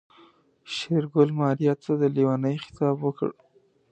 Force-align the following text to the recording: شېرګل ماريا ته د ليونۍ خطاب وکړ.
شېرګل 0.75 1.29
ماريا 1.39 1.73
ته 1.83 1.91
د 2.01 2.03
ليونۍ 2.15 2.55
خطاب 2.65 2.97
وکړ. 3.01 3.29